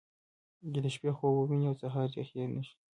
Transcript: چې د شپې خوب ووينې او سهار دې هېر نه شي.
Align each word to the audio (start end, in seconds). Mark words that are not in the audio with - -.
چې 0.71 0.79
د 0.83 0.87
شپې 0.95 1.11
خوب 1.17 1.33
ووينې 1.35 1.67
او 1.69 1.75
سهار 1.81 2.07
دې 2.15 2.21
هېر 2.29 2.49
نه 2.55 2.61
شي. 2.67 2.73